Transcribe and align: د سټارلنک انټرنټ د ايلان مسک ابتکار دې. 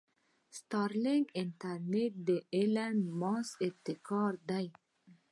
د 0.03 0.03
سټارلنک 0.57 1.25
انټرنټ 1.41 2.13
د 2.27 2.29
ايلان 2.55 2.95
مسک 3.21 3.55
ابتکار 3.67 4.33
دې. 4.49 4.65